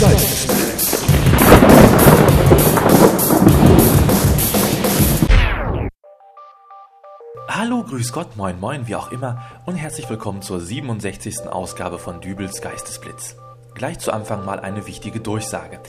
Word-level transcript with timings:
Geistesblitz. 0.00 1.04
Hallo, 7.48 7.84
grüß 7.84 8.12
Gott, 8.12 8.36
moin 8.36 8.58
moin, 8.58 8.88
wie 8.88 8.96
auch 8.96 9.12
immer 9.12 9.42
und 9.66 9.76
herzlich 9.76 10.10
willkommen 10.10 10.42
zur 10.42 10.60
67. 10.60 11.46
Ausgabe 11.48 11.98
von 11.98 12.20
Dübels 12.20 12.60
Geistesblitz. 12.60 13.36
Gleich 13.74 13.98
zu 13.98 14.12
Anfang 14.12 14.44
mal 14.44 14.60
eine 14.60 14.86
wichtige 14.86 15.20
Durchsage. 15.20 15.80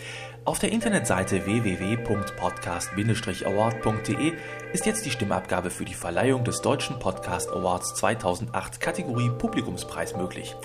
Auf 0.46 0.60
der 0.60 0.72
Internetseite 0.72 1.46
www.podcast-award.de 1.46 4.34
ist 4.74 4.86
jetzt 4.86 5.06
die 5.06 5.12
Stimmabgabe 5.12 5.72
für 5.72 5.86
die 5.86 5.96
Verleihung 5.96 6.44
des 6.44 6.62
Deutschen 6.62 7.00
Podcast 7.00 7.50
Awards 7.50 7.96
2008 7.96 8.80
Kategorie 8.80 9.32
Publikumspreis 9.32 10.16
möglich. 10.16 10.56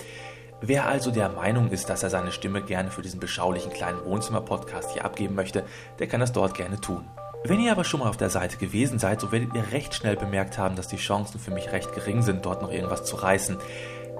Wer 0.63 0.85
also 0.85 1.09
der 1.09 1.29
Meinung 1.29 1.71
ist, 1.71 1.89
dass 1.89 2.03
er 2.03 2.11
seine 2.11 2.31
Stimme 2.31 2.61
gerne 2.61 2.91
für 2.91 3.01
diesen 3.01 3.19
beschaulichen 3.19 3.73
kleinen 3.73 4.05
Wohnzimmer-Podcast 4.05 4.91
hier 4.91 5.03
abgeben 5.03 5.33
möchte, 5.33 5.65
der 5.97 6.05
kann 6.05 6.19
das 6.19 6.33
dort 6.33 6.53
gerne 6.53 6.79
tun. 6.79 7.03
Wenn 7.43 7.59
ihr 7.59 7.71
aber 7.71 7.83
schon 7.83 8.01
mal 8.01 8.09
auf 8.09 8.17
der 8.17 8.29
Seite 8.29 8.57
gewesen 8.57 8.99
seid, 8.99 9.21
so 9.21 9.31
werdet 9.31 9.55
ihr 9.55 9.71
recht 9.71 9.95
schnell 9.95 10.15
bemerkt 10.15 10.59
haben, 10.59 10.75
dass 10.75 10.87
die 10.87 10.97
Chancen 10.97 11.39
für 11.39 11.49
mich 11.49 11.71
recht 11.71 11.95
gering 11.95 12.21
sind, 12.21 12.45
dort 12.45 12.61
noch 12.61 12.71
irgendwas 12.71 13.05
zu 13.05 13.15
reißen. 13.15 13.57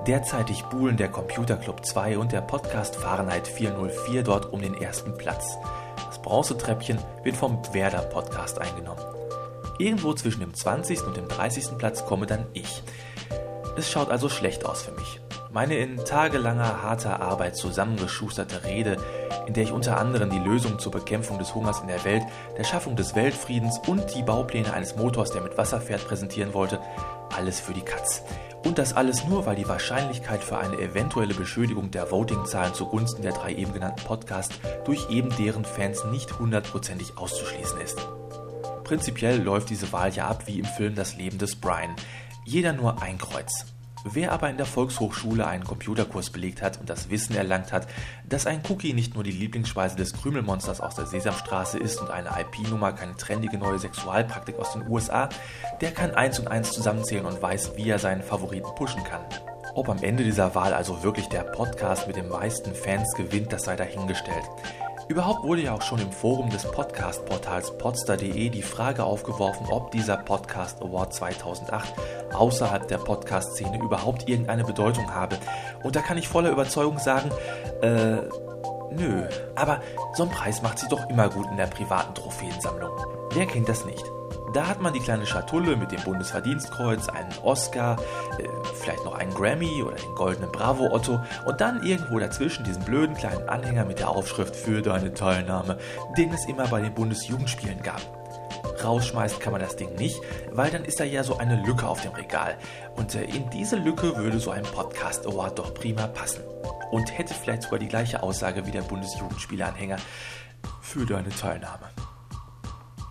Derzeitig 0.07 0.63
buhlen 0.63 0.97
der 0.97 1.09
Computer 1.09 1.57
Club 1.57 1.85
2 1.85 2.17
und 2.17 2.31
der 2.31 2.41
Podcast 2.41 2.95
Fahrenheit 2.95 3.47
404 3.47 4.23
dort 4.23 4.51
um 4.51 4.63
den 4.63 4.73
ersten 4.73 5.15
Platz. 5.15 5.59
Das 6.07 6.19
Bronzetreppchen 6.23 6.97
wird 7.23 7.37
vom 7.37 7.61
Werder 7.71 8.01
Podcast 8.01 8.57
eingenommen. 8.57 9.03
Irgendwo 9.77 10.15
zwischen 10.15 10.39
dem 10.39 10.55
20. 10.55 11.03
und 11.03 11.17
dem 11.17 11.27
30. 11.27 11.77
Platz 11.77 12.03
komme 12.03 12.25
dann 12.25 12.47
ich. 12.53 12.81
Es 13.77 13.91
schaut 13.91 14.09
also 14.09 14.27
schlecht 14.27 14.65
aus 14.65 14.81
für 14.81 14.93
mich. 14.93 15.21
Meine 15.53 15.75
in 15.75 15.97
tagelanger 15.97 16.81
harter 16.81 17.19
Arbeit 17.19 17.57
zusammengeschusterte 17.57 18.63
Rede, 18.63 18.95
in 19.47 19.53
der 19.53 19.63
ich 19.63 19.73
unter 19.73 19.97
anderem 19.97 20.29
die 20.29 20.39
Lösung 20.39 20.79
zur 20.79 20.93
Bekämpfung 20.93 21.39
des 21.39 21.53
Hungers 21.53 21.81
in 21.81 21.87
der 21.87 22.05
Welt, 22.05 22.23
der 22.57 22.63
Schaffung 22.63 22.95
des 22.95 23.15
Weltfriedens 23.15 23.77
und 23.85 24.15
die 24.15 24.23
Baupläne 24.23 24.71
eines 24.71 24.95
Motors, 24.95 25.31
der 25.31 25.41
mit 25.41 25.57
Wasser 25.57 25.81
fährt, 25.81 26.07
präsentieren 26.07 26.53
wollte, 26.53 26.79
alles 27.35 27.59
für 27.59 27.73
die 27.73 27.81
Katz. 27.81 28.23
Und 28.63 28.77
das 28.77 28.93
alles 28.93 29.27
nur, 29.27 29.45
weil 29.45 29.57
die 29.57 29.67
Wahrscheinlichkeit 29.67 30.41
für 30.41 30.57
eine 30.57 30.79
eventuelle 30.79 31.33
Beschädigung 31.33 31.91
der 31.91 32.09
Votingzahlen 32.09 32.73
zugunsten 32.73 33.21
der 33.21 33.33
drei 33.33 33.53
eben 33.53 33.73
genannten 33.73 34.05
Podcasts 34.05 34.57
durch 34.85 35.09
eben 35.09 35.35
deren 35.35 35.65
Fans 35.65 36.05
nicht 36.05 36.39
hundertprozentig 36.39 37.17
auszuschließen 37.17 37.81
ist. 37.81 37.97
Prinzipiell 38.85 39.41
läuft 39.41 39.69
diese 39.69 39.91
Wahl 39.91 40.13
ja 40.13 40.29
ab 40.29 40.43
wie 40.45 40.59
im 40.59 40.65
Film 40.65 40.95
Das 40.95 41.17
Leben 41.17 41.39
des 41.39 41.57
Brian. 41.57 41.93
Jeder 42.45 42.71
nur 42.71 43.01
ein 43.01 43.17
Kreuz. 43.17 43.65
Wer 44.03 44.31
aber 44.31 44.49
in 44.49 44.57
der 44.57 44.65
Volkshochschule 44.65 45.45
einen 45.45 45.63
Computerkurs 45.63 46.31
belegt 46.31 46.61
hat 46.63 46.79
und 46.79 46.89
das 46.89 47.11
Wissen 47.11 47.35
erlangt 47.35 47.71
hat, 47.71 47.87
dass 48.27 48.47
ein 48.47 48.61
Cookie 48.67 48.93
nicht 48.93 49.13
nur 49.13 49.23
die 49.23 49.31
Lieblingsspeise 49.31 49.95
des 49.95 50.13
Krümelmonsters 50.13 50.81
aus 50.81 50.95
der 50.95 51.05
Sesamstraße 51.05 51.77
ist 51.77 52.01
und 52.01 52.09
eine 52.09 52.29
IP-Nummer 52.29 52.93
keine 52.93 53.15
trendige 53.15 53.59
neue 53.59 53.77
Sexualpraktik 53.77 54.57
aus 54.57 54.73
den 54.73 54.87
USA, 54.87 55.29
der 55.81 55.91
kann 55.91 56.15
eins 56.15 56.39
und 56.39 56.47
eins 56.47 56.71
zusammenzählen 56.71 57.25
und 57.25 57.41
weiß, 57.41 57.73
wie 57.75 57.89
er 57.89 57.99
seinen 57.99 58.23
Favoriten 58.23 58.73
pushen 58.75 59.03
kann. 59.03 59.21
Ob 59.75 59.87
am 59.87 60.01
Ende 60.01 60.23
dieser 60.23 60.55
Wahl 60.55 60.73
also 60.73 61.03
wirklich 61.03 61.27
der 61.27 61.43
Podcast 61.43 62.07
mit 62.07 62.15
den 62.15 62.27
meisten 62.27 62.73
Fans 62.73 63.13
gewinnt, 63.13 63.53
das 63.53 63.63
sei 63.63 63.75
dahingestellt. 63.75 64.43
Überhaupt 65.11 65.43
wurde 65.43 65.63
ja 65.63 65.73
auch 65.73 65.81
schon 65.81 65.99
im 65.99 66.09
Forum 66.09 66.49
des 66.51 66.63
Podcast-Portals 66.63 67.77
podster.de 67.77 68.47
die 68.47 68.61
Frage 68.61 69.03
aufgeworfen, 69.03 69.67
ob 69.69 69.91
dieser 69.91 70.15
Podcast 70.15 70.81
Award 70.81 71.13
2008 71.13 71.93
außerhalb 72.31 72.87
der 72.87 72.97
Podcast-Szene 72.97 73.77
überhaupt 73.83 74.29
irgendeine 74.29 74.63
Bedeutung 74.63 75.13
habe. 75.13 75.37
Und 75.83 75.97
da 75.97 76.01
kann 76.01 76.17
ich 76.17 76.29
voller 76.29 76.49
Überzeugung 76.49 76.97
sagen, 76.97 77.29
äh, 77.81 78.19
nö. 78.91 79.23
Aber 79.55 79.81
so 80.13 80.23
ein 80.23 80.29
Preis 80.29 80.61
macht 80.61 80.79
sich 80.79 80.89
doch 80.89 81.09
immer 81.09 81.29
gut 81.29 81.47
in 81.49 81.57
der 81.57 81.67
privaten 81.67 82.13
Trophäensammlung. 82.13 82.91
Wer 83.33 83.45
kennt 83.45 83.69
das 83.69 83.85
nicht? 83.85 84.03
Da 84.53 84.67
hat 84.67 84.81
man 84.81 84.93
die 84.93 84.99
kleine 84.99 85.25
Schatulle 85.25 85.77
mit 85.77 85.93
dem 85.93 86.01
Bundesverdienstkreuz, 86.01 87.07
einen 87.07 87.31
Oscar, 87.41 87.97
äh, 88.37 88.47
vielleicht 88.73 89.05
noch 89.05 89.15
einen 89.15 89.33
Grammy 89.33 89.81
oder 89.81 89.95
den 89.95 90.13
goldenen 90.13 90.51
Bravo 90.51 90.91
Otto 90.91 91.21
und 91.45 91.61
dann 91.61 91.83
irgendwo 91.83 92.19
dazwischen 92.19 92.65
diesen 92.65 92.83
blöden 92.83 93.15
kleinen 93.15 93.47
Anhänger 93.47 93.85
mit 93.85 93.99
der 93.99 94.09
Aufschrift 94.09 94.55
für 94.55 94.81
deine 94.81 95.13
Teilnahme, 95.13 95.77
den 96.17 96.33
es 96.33 96.45
immer 96.45 96.67
bei 96.67 96.81
den 96.81 96.93
Bundesjugendspielen 96.93 97.81
gab. 97.81 98.01
Rausschmeißen 98.83 99.39
kann 99.39 99.51
man 99.51 99.61
das 99.61 99.75
Ding 99.75 99.93
nicht, 99.95 100.19
weil 100.51 100.71
dann 100.71 100.85
ist 100.85 100.99
da 100.99 101.03
ja 101.03 101.23
so 101.23 101.37
eine 101.37 101.63
Lücke 101.63 101.87
auf 101.87 102.01
dem 102.01 102.13
Regal. 102.13 102.57
Und 102.95 103.15
äh, 103.15 103.23
in 103.23 103.49
diese 103.49 103.75
Lücke 103.75 104.15
würde 104.17 104.39
so 104.39 104.51
ein 104.51 104.63
Podcast 104.63 105.25
Award 105.25 105.59
doch 105.59 105.73
prima 105.73 106.07
passen. 106.07 106.43
Und 106.91 107.17
hätte 107.17 107.33
vielleicht 107.33 107.63
sogar 107.63 107.79
die 107.79 107.87
gleiche 107.87 108.21
Aussage 108.21 108.65
wie 108.65 108.71
der 108.71 108.81
Bundesjugendspiele-Anhänger 108.81 109.97
für 110.81 111.05
deine 111.05 111.29
Teilnahme. 111.29 111.89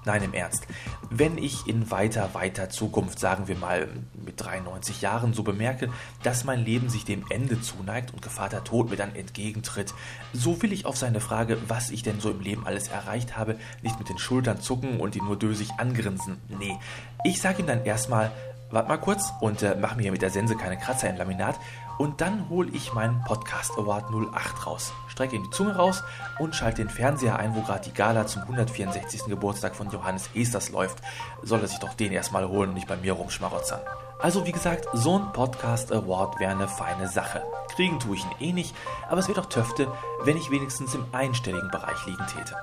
Nein, 0.06 0.22
im 0.22 0.32
Ernst. 0.32 0.66
Wenn 1.10 1.36
ich 1.36 1.66
in 1.66 1.90
weiter, 1.90 2.30
weiter 2.32 2.70
Zukunft, 2.70 3.18
sagen 3.18 3.48
wir 3.48 3.56
mal 3.56 3.86
mit 4.14 4.40
93 4.42 5.02
Jahren, 5.02 5.34
so 5.34 5.42
bemerke, 5.42 5.90
dass 6.22 6.44
mein 6.44 6.64
Leben 6.64 6.88
sich 6.88 7.04
dem 7.04 7.24
Ende 7.28 7.60
zuneigt 7.60 8.14
und 8.14 8.22
Gevater 8.22 8.64
Tod 8.64 8.88
mir 8.88 8.96
dann 8.96 9.14
entgegentritt, 9.14 9.92
so 10.32 10.62
will 10.62 10.72
ich 10.72 10.86
auf 10.86 10.96
seine 10.96 11.20
Frage, 11.20 11.58
was 11.68 11.90
ich 11.90 12.02
denn 12.02 12.20
so 12.20 12.30
im 12.30 12.40
Leben 12.40 12.66
alles 12.66 12.88
erreicht 12.88 13.36
habe, 13.36 13.58
nicht 13.82 13.98
mit 13.98 14.08
den 14.08 14.18
Schultern 14.18 14.60
zucken 14.60 15.00
und 15.00 15.16
ihn 15.16 15.24
nur 15.24 15.38
dösig 15.38 15.68
angrinsen. 15.76 16.38
Nee, 16.48 16.78
ich 17.24 17.40
sage 17.40 17.60
ihm 17.60 17.66
dann 17.66 17.84
erstmal, 17.84 18.30
warte 18.70 18.88
mal 18.88 18.96
kurz 18.96 19.32
und 19.40 19.62
äh, 19.62 19.76
mach 19.78 19.96
mir 19.96 20.02
hier 20.02 20.12
mit 20.12 20.22
der 20.22 20.30
Sense 20.30 20.56
keine 20.56 20.78
Kratzer 20.78 21.10
im 21.10 21.16
Laminat 21.16 21.58
und 22.00 22.22
dann 22.22 22.48
hole 22.48 22.70
ich 22.72 22.94
meinen 22.94 23.22
Podcast 23.24 23.72
Award 23.76 24.06
08 24.10 24.66
raus, 24.66 24.94
strecke 25.06 25.36
ihm 25.36 25.42
die 25.42 25.50
Zunge 25.50 25.76
raus 25.76 26.02
und 26.38 26.56
schalte 26.56 26.78
den 26.78 26.88
Fernseher 26.88 27.38
ein, 27.38 27.54
wo 27.54 27.60
gerade 27.60 27.84
die 27.84 27.92
Gala 27.92 28.26
zum 28.26 28.40
164. 28.40 29.24
Geburtstag 29.26 29.76
von 29.76 29.90
Johannes 29.90 30.30
Esters 30.32 30.70
läuft. 30.70 30.96
Soll 31.42 31.60
er 31.60 31.68
sich 31.68 31.78
doch 31.78 31.92
den 31.92 32.12
erstmal 32.12 32.48
holen 32.48 32.70
und 32.70 32.76
nicht 32.76 32.88
bei 32.88 32.96
mir 32.96 33.12
rumschmarotzern. 33.12 33.82
Also 34.18 34.46
wie 34.46 34.52
gesagt, 34.52 34.88
so 34.94 35.18
ein 35.18 35.30
Podcast 35.34 35.92
Award 35.92 36.40
wäre 36.40 36.52
eine 36.52 36.68
feine 36.68 37.06
Sache. 37.06 37.42
Kriegen 37.76 38.00
tue 38.00 38.16
ich 38.16 38.24
ihn 38.24 38.48
eh 38.48 38.52
nicht, 38.54 38.74
aber 39.10 39.18
es 39.18 39.28
wäre 39.28 39.38
doch 39.38 39.50
Töfte, 39.50 39.86
wenn 40.24 40.38
ich 40.38 40.50
wenigstens 40.50 40.94
im 40.94 41.04
einstelligen 41.12 41.70
Bereich 41.70 42.06
liegen 42.06 42.26
täte. 42.28 42.56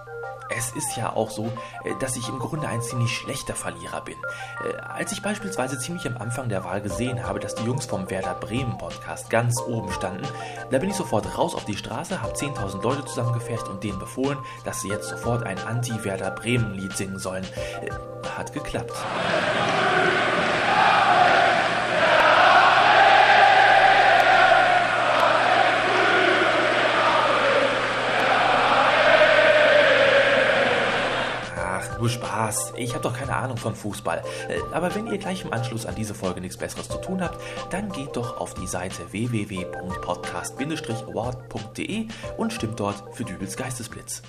Es 0.49 0.71
ist 0.71 0.95
ja 0.95 1.13
auch 1.13 1.29
so, 1.29 1.51
äh, 1.83 1.93
dass 1.99 2.15
ich 2.15 2.29
im 2.29 2.39
Grunde 2.39 2.67
ein 2.67 2.81
ziemlich 2.81 3.15
schlechter 3.15 3.53
Verlierer 3.53 4.01
bin. 4.01 4.17
Äh, 4.63 4.77
als 4.77 5.11
ich 5.11 5.21
beispielsweise 5.21 5.77
ziemlich 5.77 6.07
am 6.07 6.17
Anfang 6.17 6.49
der 6.49 6.63
Wahl 6.63 6.81
gesehen 6.81 7.25
habe, 7.25 7.39
dass 7.39 7.55
die 7.55 7.63
Jungs 7.63 7.85
vom 7.85 8.09
Werder 8.09 8.35
Bremen 8.35 8.77
Podcast 8.77 9.26
ganz 9.29 9.61
oben 9.61 9.91
standen, 9.91 10.27
da 10.71 10.77
bin 10.77 10.89
ich 10.89 10.95
sofort 10.95 11.37
raus 11.37 11.55
auf 11.55 11.65
die 11.65 11.77
Straße, 11.77 12.21
habe 12.21 12.33
10.000 12.33 12.81
Leute 12.81 13.05
zusammengefercht 13.05 13.67
und 13.67 13.83
denen 13.83 13.99
befohlen, 13.99 14.37
dass 14.65 14.81
sie 14.81 14.89
jetzt 14.89 15.09
sofort 15.09 15.43
ein 15.43 15.59
Anti-Werder 15.59 16.31
Bremen 16.31 16.73
Lied 16.73 16.95
singen 16.95 17.19
sollen. 17.19 17.45
Äh, 17.81 17.89
hat 18.37 18.53
geklappt. 18.53 18.93
Nur 31.99 32.09
Spaß. 32.09 32.73
Ich 32.77 32.93
habe 32.93 33.03
doch 33.03 33.17
keine 33.17 33.35
Ahnung 33.35 33.57
von 33.57 33.75
Fußball. 33.75 34.23
Äh, 34.49 34.59
aber 34.73 34.95
wenn 34.95 35.07
ihr 35.07 35.17
gleich 35.17 35.43
im 35.43 35.51
Anschluss 35.53 35.85
an 35.85 35.95
diese 35.95 36.13
Folge 36.13 36.41
nichts 36.41 36.57
Besseres 36.57 36.89
zu 36.89 36.97
tun 36.97 37.21
habt, 37.21 37.39
dann 37.71 37.89
geht 37.91 38.15
doch 38.15 38.37
auf 38.37 38.53
die 38.53 38.67
Seite 38.67 39.11
www.podcast-award.de 39.11 42.07
und 42.37 42.53
stimmt 42.53 42.79
dort 42.79 43.15
für 43.15 43.23
Dübels 43.23 43.57
Geistesblitz. 43.57 44.21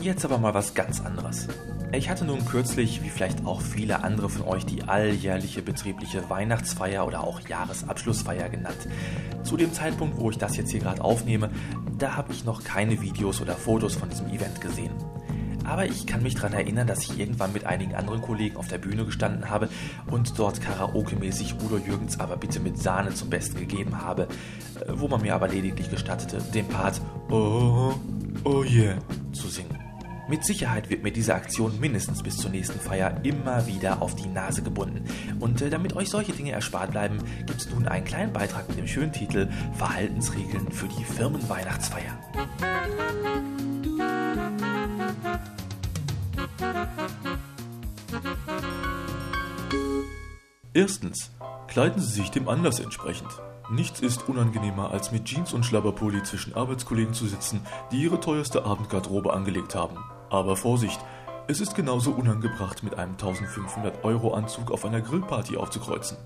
Jetzt 0.00 0.24
aber 0.24 0.38
mal 0.38 0.54
was 0.54 0.74
ganz 0.74 1.00
anderes. 1.00 1.46
Ich 1.96 2.10
hatte 2.10 2.24
nun 2.24 2.44
kürzlich, 2.44 3.02
wie 3.04 3.08
vielleicht 3.08 3.46
auch 3.46 3.60
viele 3.60 4.02
andere 4.02 4.28
von 4.28 4.46
euch, 4.46 4.66
die 4.66 4.82
alljährliche 4.82 5.62
betriebliche 5.62 6.28
Weihnachtsfeier 6.28 7.06
oder 7.06 7.22
auch 7.22 7.40
Jahresabschlussfeier 7.46 8.48
genannt. 8.48 8.88
Zu 9.44 9.56
dem 9.56 9.72
Zeitpunkt, 9.72 10.18
wo 10.18 10.30
ich 10.30 10.38
das 10.38 10.56
jetzt 10.56 10.70
hier 10.70 10.80
gerade 10.80 11.04
aufnehme, 11.04 11.50
da 11.96 12.16
habe 12.16 12.32
ich 12.32 12.44
noch 12.44 12.64
keine 12.64 13.00
Videos 13.00 13.40
oder 13.40 13.54
Fotos 13.54 13.94
von 13.94 14.10
diesem 14.10 14.26
Event 14.28 14.60
gesehen. 14.60 14.92
Aber 15.64 15.86
ich 15.86 16.06
kann 16.06 16.22
mich 16.22 16.34
daran 16.34 16.52
erinnern, 16.52 16.86
dass 16.86 17.04
ich 17.04 17.18
irgendwann 17.18 17.52
mit 17.52 17.64
einigen 17.64 17.94
anderen 17.94 18.20
Kollegen 18.20 18.56
auf 18.56 18.68
der 18.68 18.78
Bühne 18.78 19.04
gestanden 19.04 19.48
habe 19.48 19.68
und 20.10 20.38
dort 20.38 20.60
Karaoke-mäßig 20.60 21.54
Udo 21.64 21.78
Jürgens 21.78 22.18
aber 22.18 22.36
bitte 22.36 22.60
mit 22.60 22.76
Sahne 22.76 23.14
zum 23.14 23.30
Besten 23.30 23.58
gegeben 23.58 24.02
habe, 24.02 24.22
äh, 24.80 24.92
wo 24.94 25.06
man 25.06 25.22
mir 25.22 25.34
aber 25.34 25.48
lediglich 25.48 25.90
gestattete, 25.90 26.38
den 26.52 26.66
Part 26.66 27.00
Oh, 27.30 27.94
oh 28.44 28.64
yeah 28.64 28.96
zu 29.32 29.48
singen. 29.48 29.83
Mit 30.26 30.42
Sicherheit 30.44 30.88
wird 30.88 31.02
mir 31.02 31.12
diese 31.12 31.34
Aktion 31.34 31.78
mindestens 31.78 32.22
bis 32.22 32.38
zur 32.38 32.50
nächsten 32.50 32.80
Feier 32.80 33.20
immer 33.24 33.66
wieder 33.66 34.00
auf 34.00 34.14
die 34.14 34.26
Nase 34.26 34.62
gebunden. 34.62 35.04
Und 35.38 35.60
äh, 35.60 35.68
damit 35.68 35.94
euch 35.96 36.08
solche 36.08 36.32
Dinge 36.32 36.52
erspart 36.52 36.92
bleiben, 36.92 37.18
gibt 37.46 37.60
es 37.60 37.70
nun 37.70 37.86
einen 37.86 38.06
kleinen 38.06 38.32
Beitrag 38.32 38.66
mit 38.68 38.78
dem 38.78 38.86
schönen 38.86 39.12
Titel 39.12 39.48
Verhaltensregeln 39.74 40.72
für 40.72 40.88
die 40.88 41.04
Firmenweihnachtsfeier. 41.04 42.18
Erstens. 50.72 51.30
Kleiden 51.68 52.00
Sie 52.00 52.12
sich 52.12 52.30
dem 52.30 52.48
Anlass 52.48 52.80
entsprechend. 52.80 53.28
Nichts 53.70 54.00
ist 54.00 54.28
unangenehmer, 54.28 54.90
als 54.90 55.12
mit 55.12 55.24
Jeans 55.24 55.52
und 55.52 55.64
Schlabberpulli 55.64 56.22
zwischen 56.22 56.54
Arbeitskollegen 56.54 57.14
zu 57.14 57.26
sitzen, 57.26 57.60
die 57.90 58.02
ihre 58.02 58.20
teuerste 58.20 58.64
Abendgarderobe 58.64 59.32
angelegt 59.32 59.74
haben. 59.74 59.98
Aber 60.34 60.56
Vorsicht, 60.56 60.98
es 61.46 61.60
ist 61.60 61.76
genauso 61.76 62.10
unangebracht, 62.10 62.82
mit 62.82 62.98
einem 62.98 63.12
1500 63.12 64.02
Euro 64.02 64.34
Anzug 64.34 64.72
auf 64.72 64.84
einer 64.84 65.00
Grillparty 65.00 65.56
aufzukreuzen. 65.56 66.16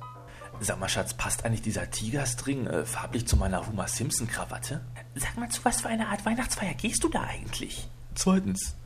Sag 0.60 0.80
mal, 0.80 0.88
Schatz, 0.88 1.12
passt 1.12 1.44
eigentlich 1.44 1.60
dieser 1.60 1.90
Tigerstring 1.90 2.66
äh, 2.66 2.86
farblich 2.86 3.26
zu 3.26 3.36
meiner 3.36 3.66
Homer 3.66 3.86
Simpson 3.86 4.26
Krawatte? 4.26 4.80
Sag 5.14 5.36
mal, 5.36 5.50
zu 5.50 5.62
was 5.66 5.82
für 5.82 5.88
einer 5.88 6.08
Art 6.08 6.24
Weihnachtsfeier 6.24 6.72
gehst 6.72 7.04
du 7.04 7.10
da 7.10 7.20
eigentlich? 7.20 7.90
Zweitens, 8.14 8.76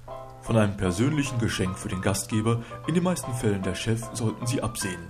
von 0.41 0.57
einem 0.57 0.77
persönlichen 0.77 1.39
Geschenk 1.39 1.79
für 1.79 1.89
den 1.89 2.01
Gastgeber, 2.01 2.65
in 2.89 2.95
den 2.95 3.05
meisten 3.05 3.33
Fällen 3.33 3.63
der 3.63 3.77
Chef, 3.77 4.03
sollten 4.13 4.49
Sie 4.49 4.61
absehen. 4.61 5.07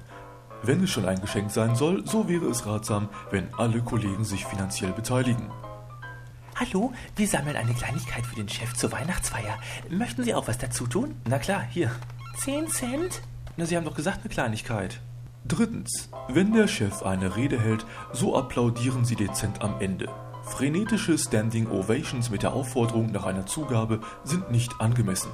Wenn 0.62 0.84
es 0.84 0.90
schon 0.90 1.06
ein 1.06 1.22
Geschenk 1.22 1.50
sein 1.50 1.74
soll, 1.74 2.06
so 2.06 2.28
wäre 2.28 2.44
es 2.50 2.66
ratsam, 2.66 3.08
wenn 3.30 3.52
alle 3.54 3.80
Kollegen 3.80 4.24
sich 4.24 4.44
finanziell 4.44 4.92
beteiligen. 4.92 5.50
Hallo, 6.64 6.92
wir 7.16 7.26
sammeln 7.26 7.56
eine 7.56 7.74
Kleinigkeit 7.74 8.24
für 8.24 8.36
den 8.36 8.48
Chef 8.48 8.74
zur 8.74 8.92
Weihnachtsfeier. 8.92 9.58
Möchten 9.90 10.22
Sie 10.22 10.32
auch 10.32 10.46
was 10.46 10.58
dazu 10.58 10.86
tun? 10.86 11.16
Na 11.28 11.40
klar, 11.40 11.62
hier. 11.68 11.90
Zehn 12.36 12.68
Cent? 12.68 13.20
Na, 13.56 13.66
Sie 13.66 13.76
haben 13.76 13.84
doch 13.84 13.96
gesagt, 13.96 14.20
eine 14.20 14.28
Kleinigkeit. 14.28 15.00
Drittens, 15.44 16.08
wenn 16.28 16.52
der 16.52 16.68
Chef 16.68 17.02
eine 17.02 17.34
Rede 17.34 17.60
hält, 17.60 17.84
so 18.12 18.36
applaudieren 18.36 19.04
Sie 19.04 19.16
dezent 19.16 19.60
am 19.60 19.80
Ende. 19.80 20.08
Frenetische 20.44 21.18
Standing 21.18 21.68
Ovations 21.68 22.30
mit 22.30 22.44
der 22.44 22.52
Aufforderung 22.52 23.10
nach 23.10 23.26
einer 23.26 23.44
Zugabe 23.44 24.00
sind 24.22 24.52
nicht 24.52 24.80
angemessen. 24.80 25.32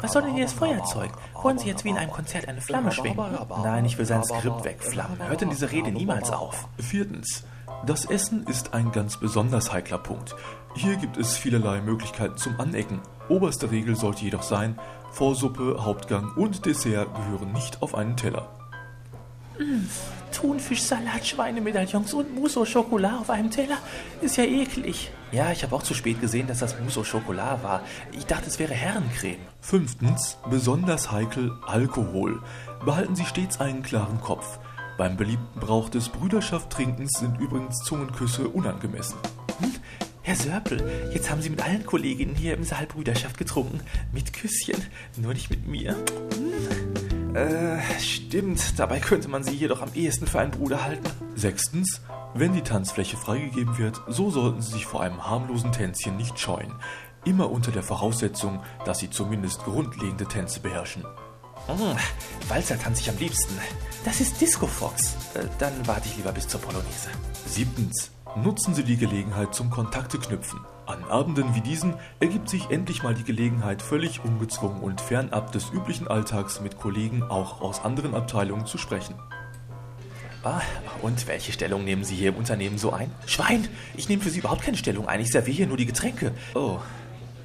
Was 0.00 0.12
soll 0.12 0.22
denn 0.22 0.34
hier 0.34 0.44
das 0.44 0.54
Feuerzeug? 0.54 1.10
Wollen 1.40 1.58
Sie 1.58 1.68
jetzt 1.68 1.84
wie 1.84 1.90
in 1.90 1.98
einem 1.98 2.10
Konzert 2.10 2.48
eine 2.48 2.60
Flamme 2.60 2.90
schwingen? 2.90 3.38
Nein, 3.62 3.84
ich 3.84 3.96
will 3.96 4.06
sein 4.06 4.24
Skript 4.24 4.64
wegflammen. 4.64 5.18
Hört 5.24 5.40
denn 5.40 5.50
diese 5.50 5.70
Rede 5.70 5.92
niemals 5.92 6.30
auf? 6.30 6.68
Viertens, 6.78 7.44
das 7.86 8.04
Essen 8.04 8.46
ist 8.46 8.74
ein 8.74 8.92
ganz 8.92 9.16
besonders 9.16 9.72
heikler 9.72 9.98
Punkt. 9.98 10.34
Hier 10.74 10.96
gibt 10.96 11.16
es 11.16 11.36
vielerlei 11.36 11.80
Möglichkeiten 11.80 12.36
zum 12.36 12.58
Anecken. 12.60 13.00
Oberste 13.28 13.70
Regel 13.70 13.96
sollte 13.96 14.24
jedoch 14.24 14.42
sein, 14.42 14.78
Vorsuppe, 15.10 15.84
Hauptgang 15.84 16.32
und 16.36 16.64
Dessert 16.64 17.14
gehören 17.14 17.52
nicht 17.52 17.82
auf 17.82 17.94
einen 17.94 18.16
Teller. 18.16 18.48
Mmh, 19.58 19.88
Thunfischsalat, 20.32 21.26
Schweinemedaillons 21.26 22.14
und 22.14 22.34
Mousse 22.34 22.60
au 22.60 22.64
Chocolat 22.64 23.20
auf 23.20 23.30
einem 23.30 23.50
Teller 23.50 23.76
ist 24.22 24.36
ja 24.36 24.44
eklig. 24.44 25.10
Ja, 25.30 25.52
ich 25.52 25.62
habe 25.62 25.74
auch 25.76 25.82
zu 25.82 25.94
spät 25.94 26.20
gesehen, 26.20 26.46
dass 26.46 26.60
das 26.60 26.78
Mousse 26.80 27.00
au 27.00 27.04
Chocolat 27.04 27.62
war. 27.62 27.82
Ich 28.12 28.26
dachte, 28.26 28.46
es 28.48 28.58
wäre 28.58 28.72
Herrencreme. 28.72 29.40
Fünftens, 29.60 30.38
besonders 30.50 31.12
heikel 31.12 31.52
Alkohol. 31.66 32.40
Behalten 32.84 33.14
Sie 33.14 33.26
stets 33.26 33.60
einen 33.60 33.82
klaren 33.82 34.20
Kopf. 34.20 34.58
Beim 35.02 35.16
beliebten 35.16 35.58
Brauch 35.58 35.88
des 35.88 36.10
Brüderschaft-Trinkens 36.10 37.18
sind 37.18 37.40
übrigens 37.40 37.78
Zungenküsse 37.78 38.46
unangemessen. 38.46 39.16
Hm? 39.58 39.72
Herr 40.22 40.36
Sörpel, 40.36 41.10
jetzt 41.12 41.28
haben 41.28 41.42
Sie 41.42 41.50
mit 41.50 41.60
allen 41.60 41.84
Kolleginnen 41.84 42.36
hier 42.36 42.54
im 42.54 42.62
Saal 42.62 42.86
Brüderschaft 42.86 43.36
getrunken. 43.36 43.80
Mit 44.12 44.32
Küsschen, 44.32 44.80
nur 45.16 45.34
nicht 45.34 45.50
mit 45.50 45.66
mir. 45.66 45.96
Hm? 46.36 47.34
Äh, 47.34 47.80
stimmt. 47.98 48.78
Dabei 48.78 49.00
könnte 49.00 49.26
man 49.26 49.42
Sie 49.42 49.56
hier 49.56 49.66
doch 49.66 49.82
am 49.82 49.92
ehesten 49.92 50.28
für 50.28 50.38
einen 50.38 50.52
Bruder 50.52 50.84
halten. 50.84 51.10
Sechstens, 51.34 52.00
wenn 52.34 52.52
die 52.52 52.62
Tanzfläche 52.62 53.16
freigegeben 53.16 53.78
wird, 53.78 54.00
so 54.06 54.30
sollten 54.30 54.62
Sie 54.62 54.70
sich 54.70 54.86
vor 54.86 55.02
einem 55.02 55.28
harmlosen 55.28 55.72
Tänzchen 55.72 56.16
nicht 56.16 56.38
scheuen. 56.38 56.74
Immer 57.24 57.50
unter 57.50 57.72
der 57.72 57.82
Voraussetzung, 57.82 58.62
dass 58.84 59.00
Sie 59.00 59.10
zumindest 59.10 59.64
grundlegende 59.64 60.26
Tänze 60.26 60.60
beherrschen. 60.60 61.02
Hm, 61.66 61.96
Walzer 62.48 62.78
tanze 62.78 63.02
ich 63.02 63.10
am 63.10 63.18
liebsten. 63.18 63.56
Das 64.04 64.20
ist 64.20 64.40
Disco 64.40 64.66
Fox. 64.66 65.16
Äh, 65.34 65.46
dann 65.58 65.72
warte 65.86 66.08
ich 66.08 66.16
lieber 66.16 66.32
bis 66.32 66.48
zur 66.48 66.60
Polonaise. 66.60 67.08
Siebtens. 67.46 68.10
Nutzen 68.34 68.74
Sie 68.74 68.82
die 68.82 68.96
Gelegenheit 68.96 69.54
zum 69.54 69.70
Kontakte 69.70 70.18
knüpfen. 70.18 70.60
An 70.86 71.04
Abenden 71.04 71.54
wie 71.54 71.60
diesen 71.60 71.94
ergibt 72.18 72.48
sich 72.48 72.70
endlich 72.70 73.02
mal 73.02 73.14
die 73.14 73.24
Gelegenheit, 73.24 73.82
völlig 73.82 74.24
ungezwungen 74.24 74.80
und 74.80 75.00
fernab 75.00 75.52
des 75.52 75.70
üblichen 75.70 76.08
Alltags 76.08 76.60
mit 76.60 76.78
Kollegen 76.78 77.22
auch 77.22 77.60
aus 77.60 77.84
anderen 77.84 78.14
Abteilungen 78.14 78.66
zu 78.66 78.78
sprechen. 78.78 79.14
Ah, 80.44 80.62
und 81.02 81.28
welche 81.28 81.52
Stellung 81.52 81.84
nehmen 81.84 82.02
Sie 82.02 82.16
hier 82.16 82.30
im 82.30 82.36
Unternehmen 82.36 82.76
so 82.76 82.92
ein? 82.92 83.12
Schwein! 83.26 83.68
Ich 83.96 84.08
nehme 84.08 84.22
für 84.22 84.30
Sie 84.30 84.40
überhaupt 84.40 84.62
keine 84.62 84.76
Stellung 84.76 85.06
ein. 85.06 85.20
Ich 85.20 85.30
serviere 85.30 85.56
hier 85.56 85.66
nur 85.68 85.76
die 85.76 85.86
Getränke. 85.86 86.32
Oh, 86.54 86.78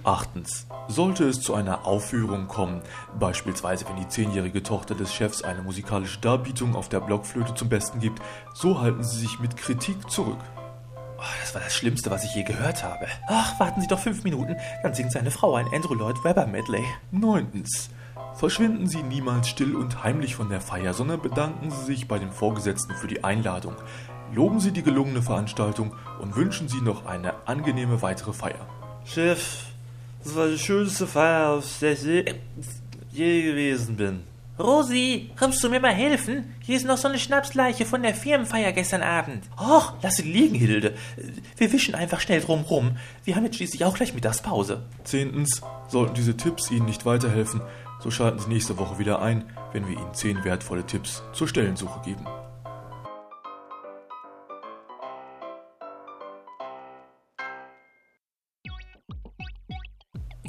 Achtens. 0.07 0.65
Sollte 0.87 1.25
es 1.25 1.41
zu 1.41 1.53
einer 1.53 1.85
Aufführung 1.85 2.47
kommen, 2.47 2.81
beispielsweise 3.19 3.85
wenn 3.89 3.97
die 3.97 4.07
zehnjährige 4.07 4.63
Tochter 4.63 4.95
des 4.95 5.13
Chefs 5.13 5.41
eine 5.41 5.61
musikalische 5.61 6.21
Darbietung 6.21 6.77
auf 6.77 6.87
der 6.87 7.01
Blockflöte 7.01 7.53
zum 7.55 7.67
Besten 7.67 7.99
gibt, 7.99 8.21
so 8.53 8.79
halten 8.79 9.03
Sie 9.03 9.19
sich 9.19 9.37
mit 9.41 9.57
Kritik 9.57 10.09
zurück. 10.09 10.39
Oh, 11.17 11.23
das 11.41 11.53
war 11.53 11.61
das 11.61 11.75
Schlimmste, 11.75 12.09
was 12.09 12.23
ich 12.23 12.33
je 12.35 12.43
gehört 12.43 12.85
habe. 12.85 13.07
Ach, 13.27 13.59
warten 13.59 13.81
Sie 13.81 13.87
doch 13.87 13.99
fünf 13.99 14.23
Minuten, 14.23 14.55
dann 14.81 14.93
singt 14.93 15.11
seine 15.11 15.29
Frau 15.29 15.55
ein 15.55 15.67
Andrew 15.73 15.93
Lloyd 15.93 16.23
Webber 16.23 16.47
Medley. 16.47 16.85
Neuntens. 17.11 17.89
Verschwinden 18.33 18.87
Sie 18.87 19.03
niemals 19.03 19.49
still 19.49 19.75
und 19.75 20.05
heimlich 20.05 20.35
von 20.35 20.47
der 20.47 20.61
Feier, 20.61 20.93
sondern 20.93 21.21
bedanken 21.21 21.69
Sie 21.69 21.83
sich 21.83 22.07
bei 22.07 22.17
den 22.17 22.31
Vorgesetzten 22.31 22.95
für 22.95 23.07
die 23.07 23.25
Einladung. 23.25 23.75
Loben 24.33 24.61
Sie 24.61 24.71
die 24.71 24.83
gelungene 24.83 25.21
Veranstaltung 25.21 25.93
und 26.21 26.37
wünschen 26.37 26.69
Sie 26.69 26.79
noch 26.79 27.05
eine 27.05 27.45
angenehme 27.45 28.01
weitere 28.01 28.31
Feier. 28.31 28.65
Chef, 29.03 29.67
das 30.23 30.35
war 30.35 30.47
die 30.47 30.59
schönste 30.59 31.07
Feier, 31.07 31.49
auf 31.51 31.79
der 31.79 31.93
ich 31.93 32.03
je, 32.03 32.23
je 33.11 33.41
gewesen 33.43 33.95
bin. 33.95 34.23
Rosi, 34.59 35.29
kommst 35.37 35.63
du 35.63 35.69
mir 35.69 35.79
mal 35.79 35.93
helfen? 35.93 36.55
Hier 36.61 36.77
ist 36.77 36.85
noch 36.87 36.97
so 36.97 37.07
eine 37.07 37.19
Schnapsleiche 37.19 37.85
von 37.85 38.01
der 38.01 38.15
Firmenfeier 38.15 38.71
gestern 38.71 39.03
Abend. 39.03 39.43
Och, 39.55 39.93
lass 40.01 40.15
sie 40.15 40.23
liegen, 40.23 40.55
Hilde. 40.55 40.95
Wir 41.57 41.71
wischen 41.71 41.93
einfach 41.93 42.19
schnell 42.19 42.41
drum 42.41 42.61
rum. 42.61 42.97
Wir 43.23 43.35
haben 43.35 43.45
jetzt 43.45 43.57
schließlich 43.57 43.85
auch 43.85 43.95
gleich 43.95 44.15
Mittagspause. 44.15 44.81
Zehntens, 45.03 45.61
sollten 45.89 46.15
diese 46.15 46.35
Tipps 46.35 46.71
Ihnen 46.71 46.87
nicht 46.87 47.05
weiterhelfen, 47.05 47.61
so 47.99 48.09
schalten 48.09 48.39
Sie 48.39 48.49
nächste 48.49 48.79
Woche 48.79 48.97
wieder 48.97 49.21
ein, 49.21 49.45
wenn 49.73 49.87
wir 49.87 49.95
Ihnen 49.95 50.13
zehn 50.15 50.43
wertvolle 50.43 50.85
Tipps 50.85 51.21
zur 51.33 51.47
Stellensuche 51.47 52.01
geben. 52.03 52.25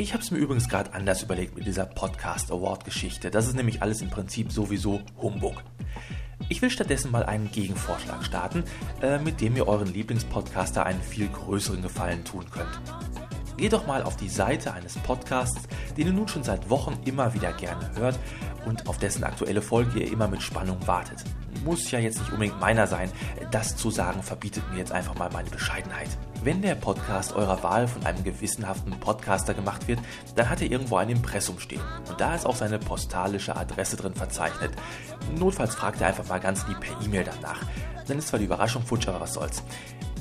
Ich 0.00 0.12
habe 0.12 0.22
es 0.22 0.30
mir 0.30 0.38
übrigens 0.38 0.68
gerade 0.68 0.92
anders 0.92 1.24
überlegt 1.24 1.56
mit 1.56 1.66
dieser 1.66 1.84
Podcast 1.84 2.52
Award 2.52 2.84
Geschichte. 2.84 3.32
Das 3.32 3.48
ist 3.48 3.56
nämlich 3.56 3.82
alles 3.82 4.00
im 4.00 4.10
Prinzip 4.10 4.52
sowieso 4.52 5.00
Humbug. 5.20 5.64
Ich 6.48 6.62
will 6.62 6.70
stattdessen 6.70 7.10
mal 7.10 7.24
einen 7.24 7.50
Gegenvorschlag 7.50 8.24
starten, 8.24 8.62
äh, 9.02 9.18
mit 9.18 9.40
dem 9.40 9.56
ihr 9.56 9.66
euren 9.66 9.92
Lieblingspodcaster 9.92 10.86
einen 10.86 11.02
viel 11.02 11.26
größeren 11.26 11.82
Gefallen 11.82 12.24
tun 12.24 12.48
könnt. 12.48 12.80
Geht 13.56 13.72
doch 13.72 13.88
mal 13.88 14.04
auf 14.04 14.14
die 14.14 14.28
Seite 14.28 14.72
eines 14.72 14.94
Podcasts, 14.98 15.66
den 15.96 16.06
ihr 16.06 16.12
nun 16.12 16.28
schon 16.28 16.44
seit 16.44 16.70
Wochen 16.70 16.96
immer 17.04 17.34
wieder 17.34 17.52
gerne 17.52 17.90
hört 17.96 18.20
und 18.66 18.86
auf 18.86 18.98
dessen 18.98 19.24
aktuelle 19.24 19.62
Folge 19.62 19.98
ihr 19.98 20.12
immer 20.12 20.28
mit 20.28 20.42
Spannung 20.42 20.78
wartet. 20.86 21.24
Muss 21.64 21.90
ja 21.90 21.98
jetzt 21.98 22.20
nicht 22.20 22.30
unbedingt 22.30 22.60
meiner 22.60 22.86
sein. 22.86 23.10
Das 23.50 23.76
zu 23.76 23.90
sagen 23.90 24.22
verbietet 24.22 24.62
mir 24.70 24.78
jetzt 24.78 24.92
einfach 24.92 25.16
mal 25.16 25.30
meine 25.32 25.50
Bescheidenheit. 25.50 26.16
Wenn 26.44 26.62
der 26.62 26.76
Podcast 26.76 27.34
eurer 27.34 27.64
Wahl 27.64 27.88
von 27.88 28.06
einem 28.06 28.22
gewissenhaften 28.22 28.92
Podcaster 29.00 29.54
gemacht 29.54 29.88
wird, 29.88 29.98
dann 30.36 30.48
hat 30.48 30.62
er 30.62 30.70
irgendwo 30.70 30.96
ein 30.96 31.10
Impressum 31.10 31.58
stehen. 31.58 31.82
Und 32.08 32.20
da 32.20 32.36
ist 32.36 32.46
auch 32.46 32.54
seine 32.54 32.78
postalische 32.78 33.56
Adresse 33.56 33.96
drin 33.96 34.14
verzeichnet. 34.14 34.70
Notfalls 35.36 35.74
fragt 35.74 36.00
er 36.00 36.06
einfach 36.06 36.28
mal 36.28 36.38
ganz 36.38 36.66
lieb 36.68 36.78
per 36.78 36.94
E-Mail 37.04 37.24
danach. 37.24 37.60
Dann 38.06 38.18
ist 38.18 38.28
zwar 38.28 38.38
die 38.38 38.44
Überraschung 38.44 38.84
futsch, 38.84 39.08
aber 39.08 39.20
was 39.20 39.34
soll's. 39.34 39.64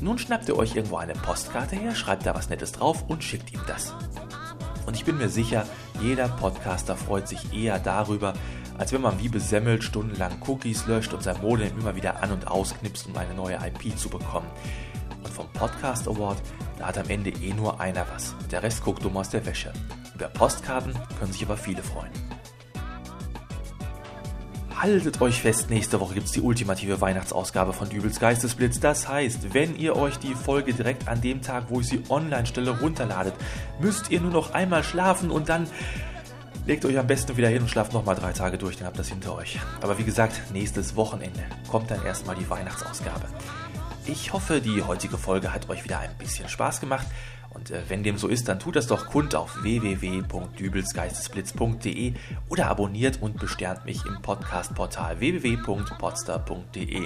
Nun 0.02 0.18
schnappt 0.18 0.50
ihr 0.50 0.58
euch 0.58 0.76
irgendwo 0.76 0.98
eine 0.98 1.14
Postkarte 1.14 1.76
her, 1.76 1.94
schreibt 1.94 2.26
da 2.26 2.34
was 2.34 2.50
Nettes 2.50 2.72
drauf 2.72 3.06
und 3.08 3.24
schickt 3.24 3.54
ihm 3.54 3.62
das. 3.68 3.94
Und 4.88 4.96
ich 4.96 5.06
bin 5.06 5.18
mir 5.18 5.30
sicher, 5.30 5.66
jeder 6.02 6.30
Podcaster 6.30 6.96
freut 6.96 7.28
sich 7.28 7.54
eher 7.54 7.78
darüber, 7.78 8.34
als 8.78 8.92
wenn 8.92 9.02
man 9.02 9.20
wie 9.20 9.30
besemmelt 9.30 9.84
stundenlang 9.84 10.42
Cookies 10.48 10.88
löscht 10.88 11.14
und 11.14 11.22
sein 11.22 11.42
Modem 11.42 11.78
immer 11.80 11.96
wieder 11.96 12.24
an- 12.24 12.32
und 12.32 12.48
ausknipst, 12.48 13.08
um 13.08 13.18
eine 13.18 13.34
neue 13.34 13.56
IP 13.56 13.98
zu 13.98 14.10
bekommen. 14.10 14.48
Vom 15.38 15.48
Podcast 15.54 16.08
Award, 16.08 16.42
da 16.80 16.88
hat 16.88 16.98
am 16.98 17.08
Ende 17.10 17.30
eh 17.30 17.54
nur 17.54 17.80
einer 17.80 18.08
was. 18.12 18.34
Der 18.50 18.64
Rest 18.64 18.84
guckt 18.84 19.06
dumm 19.06 19.18
aus 19.18 19.30
der 19.30 19.46
Wäsche. 19.46 19.72
Über 20.16 20.30
Postkarten 20.30 20.96
können 21.20 21.32
sich 21.32 21.44
aber 21.44 21.56
viele 21.56 21.84
freuen. 21.84 22.12
Haltet 24.76 25.22
euch 25.22 25.40
fest, 25.40 25.70
nächste 25.70 26.00
Woche 26.00 26.16
gibt 26.16 26.26
es 26.26 26.32
die 26.32 26.42
ultimative 26.42 27.02
Weihnachtsausgabe 27.02 27.74
von 27.74 27.88
Dübels 27.88 28.20
Geistesblitz. 28.20 28.80
Das 28.80 29.08
heißt, 29.08 29.54
wenn 29.54 29.78
ihr 29.78 29.96
euch 29.96 30.18
die 30.18 30.34
Folge 30.34 30.74
direkt 30.74 31.08
an 31.08 31.22
dem 31.22 31.44
Tag, 31.44 31.66
wo 31.70 31.82
ich 31.82 31.88
sie 31.88 32.02
online 32.10 32.48
stelle, 32.48 32.80
runterladet, 32.80 33.36
müsst 33.80 34.10
ihr 34.10 34.22
nur 34.22 34.32
noch 34.32 34.56
einmal 34.56 34.84
schlafen 34.84 35.30
und 35.30 35.50
dann 35.50 35.68
legt 36.66 36.84
euch 36.84 36.98
am 36.98 37.06
besten 37.06 37.38
wieder 37.38 37.50
hin 37.50 37.62
und 37.62 37.70
schlaft 37.70 37.94
nochmal 37.94 38.16
drei 38.16 38.34
Tage 38.34 38.58
durch, 38.58 38.78
dann 38.78 38.88
habt 38.88 38.98
ihr 38.98 39.04
das 39.04 39.10
hinter 39.10 39.36
euch. 39.36 39.60
Aber 39.82 40.00
wie 40.00 40.04
gesagt, 40.04 40.52
nächstes 40.52 40.96
Wochenende 40.96 41.44
kommt 41.70 41.92
dann 41.92 42.04
erstmal 42.04 42.36
die 42.36 42.50
Weihnachtsausgabe. 42.50 43.28
Ich 44.10 44.32
hoffe, 44.32 44.62
die 44.62 44.82
heutige 44.84 45.18
Folge 45.18 45.54
hat 45.54 45.70
euch 45.70 45.84
wieder 45.84 46.00
ein 46.00 46.18
bisschen 46.18 46.48
Spaß 46.48 46.80
gemacht. 46.80 47.06
Und 47.50 47.72
äh, 47.72 47.82
wenn 47.90 48.04
dem 48.04 48.18
so 48.18 48.30
ist, 48.30 48.48
dann 48.48 48.58
tut 48.58 48.78
das 48.78 48.88
doch 48.88 49.08
kund 49.08 49.36
auf 49.36 49.64
www.dübelsgeistesblitz.de 49.64 52.14
oder 52.48 52.68
abonniert 52.68 53.22
und 53.22 53.38
besternt 53.38 53.84
mich 53.84 54.06
im 54.06 54.22
Podcastportal 54.22 55.20
www.podster.de. 55.20 57.06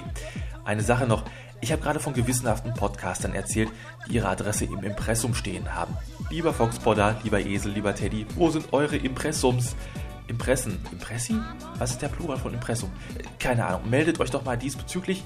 eine 0.64 0.82
Sache 0.82 1.08
noch. 1.08 1.24
Ich 1.60 1.72
habe 1.72 1.82
gerade 1.82 1.98
von 1.98 2.14
gewissenhaften 2.14 2.72
Podcastern 2.74 3.34
erzählt, 3.34 3.70
die 4.06 4.14
ihre 4.14 4.28
Adresse 4.28 4.66
im 4.66 4.84
Impressum 4.84 5.34
stehen 5.34 5.74
haben. 5.74 5.96
Lieber 6.30 6.54
Foxpodder, 6.54 7.18
lieber 7.24 7.40
Esel, 7.40 7.72
lieber 7.72 7.96
Teddy, 7.96 8.26
wo 8.36 8.48
sind 8.50 8.72
eure 8.72 8.96
Impressums? 8.96 9.74
Impressen. 10.28 10.78
Impressi? 10.92 11.34
Was 11.78 11.90
ist 11.90 12.02
der 12.02 12.08
Plural 12.08 12.38
von 12.38 12.54
Impressum? 12.54 12.92
Keine 13.40 13.66
Ahnung. 13.66 13.90
Meldet 13.90 14.20
euch 14.20 14.30
doch 14.30 14.44
mal 14.44 14.56
diesbezüglich. 14.56 15.24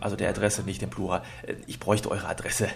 Also 0.00 0.16
der 0.16 0.30
Adresse, 0.30 0.62
nicht 0.62 0.82
dem 0.82 0.90
Plural. 0.90 1.22
Ich 1.66 1.78
bräuchte 1.78 2.10
eure 2.10 2.28
Adresse. 2.28 2.68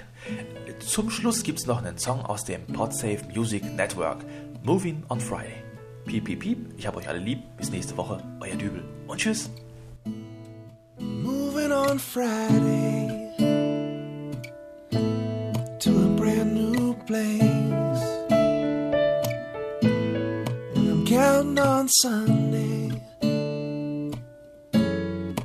Zum 0.80 1.10
Schluss 1.10 1.42
gibt 1.42 1.58
es 1.58 1.66
noch 1.66 1.78
einen 1.78 1.98
Song 1.98 2.24
aus 2.24 2.44
dem 2.44 2.66
Podsafe 2.66 3.20
Music 3.34 3.64
Network. 3.74 4.24
Moving 4.62 5.02
on 5.08 5.20
Friday. 5.20 5.62
Piep, 6.06 6.24
piep, 6.24 6.40
piep. 6.40 6.58
Ich 6.76 6.86
hab 6.86 6.96
euch 6.96 7.08
alle 7.08 7.18
lieb. 7.18 7.40
Bis 7.56 7.70
nächste 7.70 7.96
Woche. 7.96 8.22
Euer 8.40 8.56
Dübel. 8.56 8.82
Und 9.06 9.18
tschüss. 9.18 9.50
Moving 10.98 11.72
on 11.72 11.98
Friday 11.98 13.08
to 15.78 15.90
a 15.90 16.16
brand 16.16 16.54
new 16.54 16.94
place. 17.06 18.02
And 20.74 20.88
I'm 20.90 21.04
counting 21.06 21.58
on 21.58 21.88
Sunday 21.88 22.47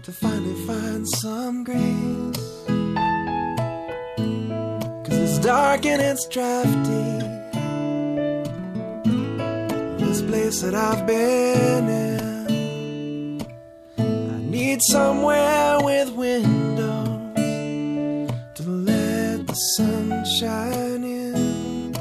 to 0.03 0.11
finally 0.11 0.53
find 0.67 1.07
some 1.07 1.63
grace. 1.63 2.35
Cause 5.05 5.17
it's 5.17 5.39
dark 5.39 5.85
and 5.85 6.01
it's 6.01 6.27
drafty. 6.27 7.21
This 10.03 10.21
place 10.23 10.59
that 10.59 10.75
I've 10.75 11.07
been 11.07 11.87
in. 11.87 13.47
I 13.97 14.39
need 14.41 14.81
somewhere 14.81 15.79
with 15.79 16.09
windows 16.09 17.37
to 18.55 18.63
let 18.63 19.47
the 19.47 19.55
sun 19.77 20.25
shine 20.25 21.03
in. 21.05 21.93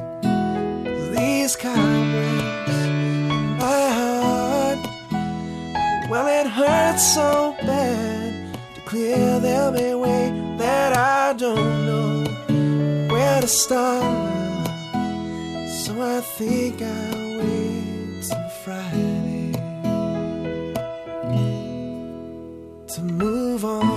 These 1.15 1.55
cobwebs 1.55 2.77
in 2.85 3.59
my 3.59 3.89
heart, 3.99 4.81
well, 6.11 6.27
it 6.27 6.49
hurts 6.51 7.15
so 7.15 7.52
bad 8.93 8.99
to 8.99 8.99
clear 8.99 9.41
them 9.41 9.77
away 9.77 10.57
that 10.59 10.97
I 10.97 11.33
don't 11.35 11.87
know 11.87 12.25
where 13.09 13.41
to 13.41 13.49
start. 13.49 14.67
So 15.85 16.01
I 16.01 16.21
think 16.21 16.83
I'll 16.83 17.39
wait 17.39 18.23
till 18.23 18.49
Friday 18.65 19.53
to 22.89 23.03
move 23.03 23.65
on. 23.65 23.91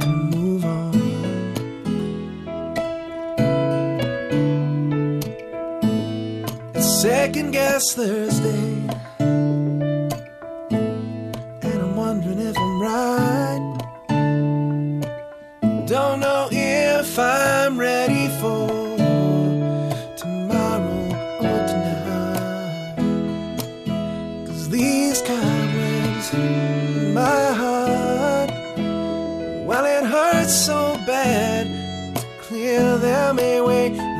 To 0.00 0.08
move 0.08 0.64
on. 0.64 0.92
Second 6.80 7.52
guess 7.52 7.94
Thursday. 7.94 8.73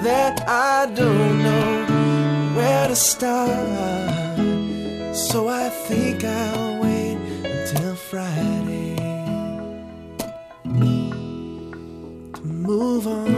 That 0.05 0.47
I 0.47 0.85
don't 0.95 1.43
know 1.43 2.55
where 2.55 2.89
to 2.89 2.95
start. 2.95 4.37
So 5.15 5.49
I 5.49 5.71
think 5.89 6.23
I'll 6.25 6.83
wait 6.83 7.17
until 7.43 7.95
Friday 7.95 8.97
to 12.35 12.43
move 12.43 13.07
on. 13.07 13.35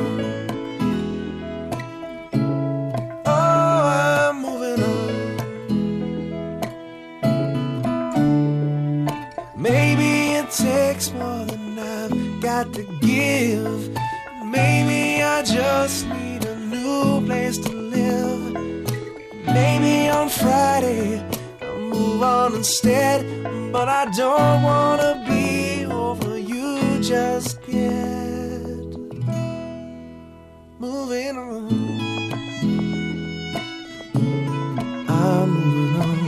Oh, 3.27 3.81
I'm 4.01 4.43
moving 4.43 4.83
on. 4.95 5.13
Maybe 9.57 10.35
it 10.41 10.51
takes 10.51 11.13
more 11.13 11.45
than 11.45 11.79
I've 11.79 12.41
got 12.41 12.73
to 12.73 12.83
give. 13.01 13.97
Maybe 14.45 15.23
I 15.23 15.43
just 15.43 16.09
need 16.09 16.26
Friday 20.41 21.23
I'll 21.63 21.79
move 21.79 22.23
on 22.23 22.55
instead. 22.55 23.25
But 23.73 23.89
I 23.89 24.05
don't 24.07 24.63
wanna 24.63 25.25
be 25.29 25.85
over 25.87 26.39
you 26.39 27.01
just 27.03 27.59
yet. 27.69 28.91
Moving 30.79 31.37
on. 31.37 31.67
I'm 35.09 35.51
moving 35.51 36.03
on. 36.03 36.26